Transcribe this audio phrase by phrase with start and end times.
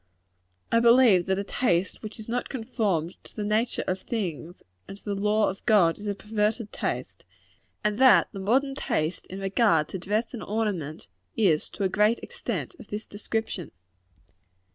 [0.71, 4.97] I believe that a taste which is not conformed to the nature of things and
[4.97, 7.23] to the law of God, is a perverted taste;
[7.83, 12.17] and that the modern taste in regard to dress and ornament, is, to a great
[12.23, 13.69] extent, of this description.